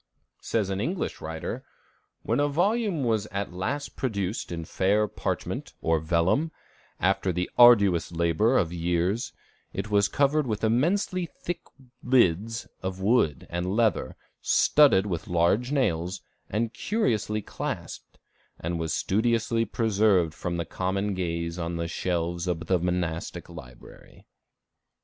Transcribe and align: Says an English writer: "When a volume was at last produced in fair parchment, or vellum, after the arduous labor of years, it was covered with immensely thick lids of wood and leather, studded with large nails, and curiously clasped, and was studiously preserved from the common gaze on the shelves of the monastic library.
Says 0.41 0.71
an 0.71 0.81
English 0.81 1.21
writer: 1.21 1.63
"When 2.23 2.39
a 2.39 2.47
volume 2.47 3.03
was 3.03 3.27
at 3.27 3.53
last 3.53 3.95
produced 3.95 4.51
in 4.51 4.65
fair 4.65 5.07
parchment, 5.07 5.75
or 5.79 5.99
vellum, 5.99 6.51
after 6.99 7.31
the 7.31 7.51
arduous 7.55 8.11
labor 8.11 8.57
of 8.57 8.73
years, 8.73 9.31
it 9.73 9.91
was 9.91 10.07
covered 10.07 10.47
with 10.47 10.63
immensely 10.63 11.27
thick 11.43 11.61
lids 12.01 12.67
of 12.81 12.99
wood 12.99 13.45
and 13.47 13.75
leather, 13.75 14.15
studded 14.41 15.05
with 15.05 15.27
large 15.27 15.71
nails, 15.71 16.23
and 16.49 16.73
curiously 16.73 17.43
clasped, 17.43 18.17
and 18.59 18.79
was 18.79 18.95
studiously 18.95 19.65
preserved 19.65 20.33
from 20.33 20.57
the 20.57 20.65
common 20.65 21.13
gaze 21.13 21.59
on 21.59 21.75
the 21.75 21.87
shelves 21.87 22.47
of 22.47 22.65
the 22.65 22.79
monastic 22.79 23.47
library. 23.49 24.25